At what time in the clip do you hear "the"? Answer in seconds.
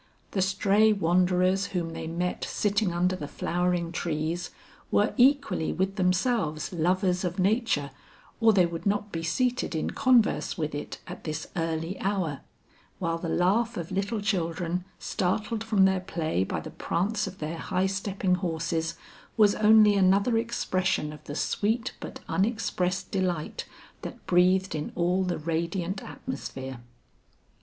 0.31-0.41, 3.15-3.27, 13.19-13.29, 16.59-16.71, 21.25-21.35, 25.23-25.37